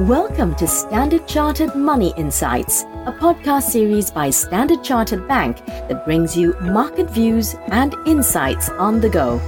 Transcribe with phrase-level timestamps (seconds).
[0.00, 6.36] Welcome to Standard Chartered Money Insights, a podcast series by Standard Chartered Bank that brings
[6.36, 9.38] you market views and insights on the go.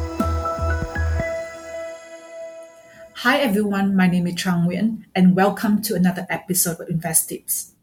[3.17, 7.74] Hi everyone, my name is Trang Nguyen and welcome to another episode of Invest Tips.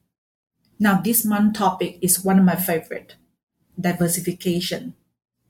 [0.80, 3.14] Now this month topic is one of my favorite,
[3.80, 4.96] diversification.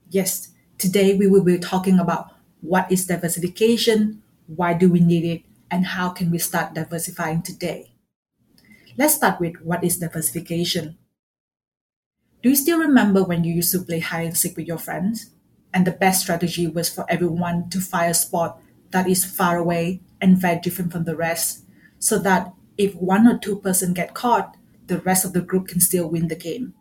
[0.09, 5.43] Yes, today we will be talking about what is diversification, why do we need it,
[5.71, 7.93] and how can we start diversifying today?
[8.97, 10.97] Let's start with what is diversification.
[12.41, 15.31] Do you still remember when you used to play hide and seek with your friends?
[15.73, 20.01] And the best strategy was for everyone to find a spot that is far away
[20.21, 21.65] and very different from the rest,
[21.99, 24.55] so that if one or two person get caught,
[24.87, 26.73] the rest of the group can still win the game.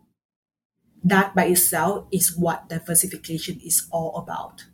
[1.02, 4.66] That by itself is what diversification is all about.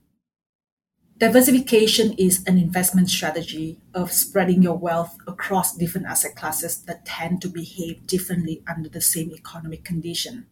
[1.20, 7.42] Diversification is an investment strategy of spreading your wealth across different asset classes that tend
[7.42, 10.46] to behave differently under the same economic condition.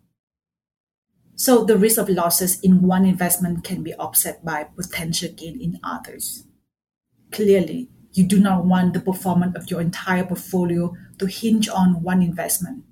[1.36, 5.80] So the risk of losses in one investment can be offset by potential gain in
[5.83, 6.44] others.
[7.32, 12.20] Clearly, you do not want the performance of your entire portfolio to hinge on one
[12.20, 12.84] investment.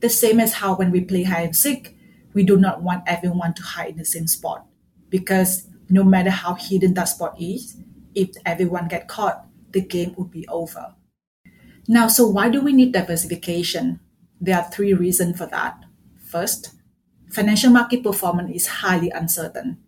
[0.00, 1.96] The same as how when we play hide and seek,
[2.32, 4.66] we do not want everyone to hide in the same spot
[5.10, 7.76] because no matter how hidden that spot is,
[8.14, 10.94] if everyone get caught, the game would be over.
[11.86, 14.00] Now, so why do we need diversification?
[14.40, 15.78] There are three reasons for that.
[16.30, 16.74] First,
[17.30, 19.78] financial market performance is highly uncertain.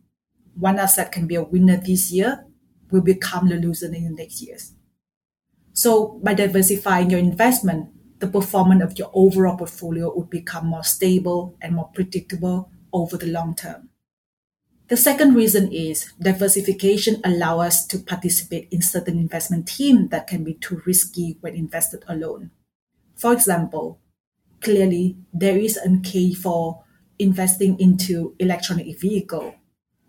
[0.59, 2.47] One asset can be a winner this year,
[2.91, 4.73] will become the loser in the next years.
[5.73, 11.57] So by diversifying your investment, the performance of your overall portfolio would become more stable
[11.61, 13.91] and more predictable over the long term.
[14.89, 20.45] The second reason is diversification allow us to participate in certain investment themes that can
[20.45, 22.53] be too risky when invested alone.
[23.17, 23.99] For example,
[24.61, 26.85] clearly there is a case for
[27.19, 29.57] investing into electronic vehicle,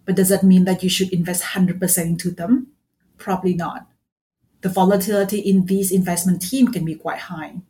[0.05, 2.67] but does that mean that you should invest 100% into them?
[3.17, 3.87] Probably not.
[4.61, 7.61] The volatility in these investment team can be quite high.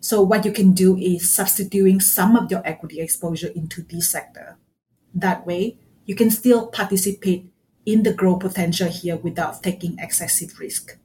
[0.00, 4.56] So what you can do is substituting some of your equity exposure into this sector.
[5.14, 7.52] That way, you can still participate
[7.84, 10.96] in the growth potential here without taking excessive risk.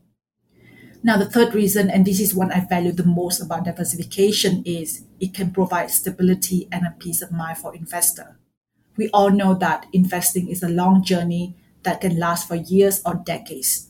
[1.04, 5.04] Now, the third reason, and this is what I value the most about diversification, is
[5.20, 8.38] it can provide stability and a peace of mind for investor.
[8.98, 13.16] We all know that investing is a long journey that can last for years or
[13.16, 13.90] decades.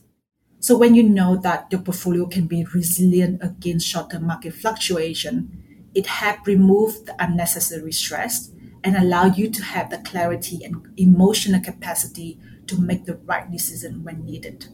[0.59, 6.05] So when you know that your portfolio can be resilient against short-term market fluctuation, it
[6.05, 8.51] helps remove the unnecessary stress
[8.83, 14.03] and allow you to have the clarity and emotional capacity to make the right decision
[14.03, 14.67] when needed.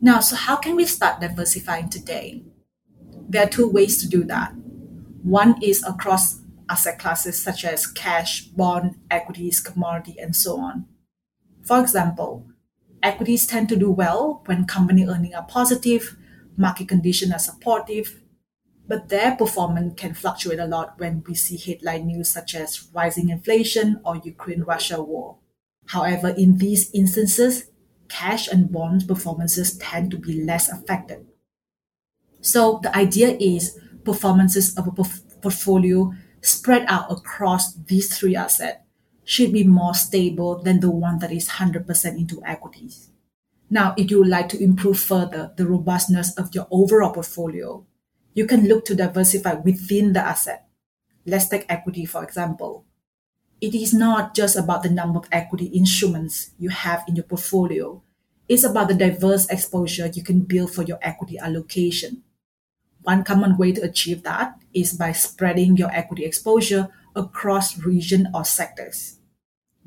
[0.00, 2.44] Now, so how can we start diversifying today?
[3.28, 4.52] There are two ways to do that.
[5.22, 10.86] One is across asset classes such as cash, bond, equities, commodity, and so on.
[11.62, 12.46] For example,
[13.02, 16.16] equities tend to do well when company earnings are positive,
[16.56, 18.20] market conditions are supportive,
[18.88, 23.28] but their performance can fluctuate a lot when we see headline news such as rising
[23.28, 25.36] inflation or Ukraine Russia war.
[25.86, 27.70] However, in these instances,
[28.08, 31.26] cash and bond performances tend to be less affected.
[32.40, 34.92] So the idea is performances of a
[35.42, 38.80] portfolio spread out across these three assets
[39.24, 43.10] should be more stable than the one that is 100% into equities.
[43.68, 47.84] Now, if you would like to improve further the robustness of your overall portfolio,
[48.38, 50.68] you can look to diversify within the asset.
[51.26, 52.84] Let's take equity, for example.
[53.60, 58.00] It is not just about the number of equity instruments you have in your portfolio.
[58.48, 62.22] It's about the diverse exposure you can build for your equity allocation.
[63.02, 68.44] One common way to achieve that is by spreading your equity exposure across region or
[68.44, 69.18] sectors.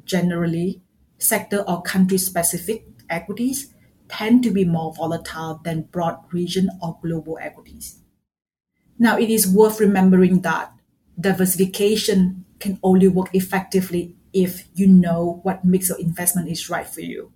[0.04, 0.82] Generally,
[1.18, 3.74] sector or country specific equities
[4.10, 8.01] tend to be more volatile than broad region or global equities.
[9.02, 10.72] Now, it is worth remembering that
[11.20, 17.02] diversification can only work effectively if you know what mix of investment is right for
[17.02, 17.32] you.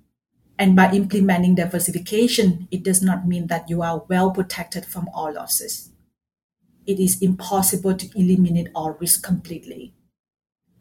[0.60, 5.34] And by implementing diversification, it does not mean that you are well protected from all
[5.34, 5.90] losses.
[6.86, 9.96] It is impossible to eliminate all risk completely.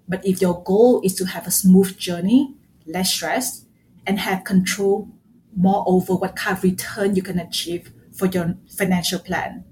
[0.06, 3.64] But if your goal is to have a smooth journey, less stress,
[4.06, 5.08] and have control
[5.56, 9.64] more over what kind of return you can achieve for your financial plan,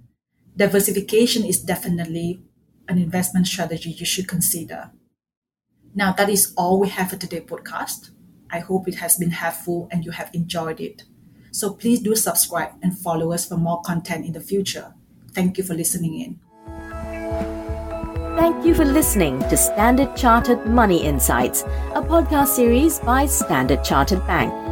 [0.56, 2.42] diversification is definitely
[2.88, 4.90] an investment strategy you should consider.
[5.94, 8.10] Now, that is all we have for today's podcast.
[8.50, 11.04] I hope it has been helpful and you have enjoyed it.
[11.50, 14.94] So please do subscribe and follow us for more content in the future.
[15.32, 16.40] Thank you for listening in.
[18.36, 21.62] Thank you for listening to Standard Chartered Money Insights,
[21.94, 24.71] a podcast series by Standard Chartered Bank.